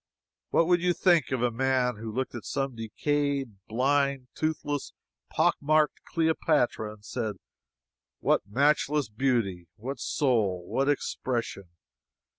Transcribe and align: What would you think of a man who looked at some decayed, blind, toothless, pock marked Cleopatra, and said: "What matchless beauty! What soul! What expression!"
What 0.49 0.65
would 0.65 0.81
you 0.81 0.93
think 0.93 1.29
of 1.31 1.43
a 1.43 1.51
man 1.51 1.97
who 1.97 2.11
looked 2.11 2.33
at 2.33 2.43
some 2.43 2.75
decayed, 2.75 3.59
blind, 3.67 4.29
toothless, 4.33 4.93
pock 5.29 5.57
marked 5.61 6.01
Cleopatra, 6.05 6.93
and 6.93 7.05
said: 7.05 7.35
"What 8.19 8.41
matchless 8.47 9.09
beauty! 9.09 9.67
What 9.75 9.99
soul! 9.99 10.65
What 10.67 10.89
expression!" 10.89 11.65